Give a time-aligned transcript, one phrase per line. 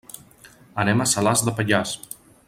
[0.83, 1.93] Anem a Salàs de Pallars.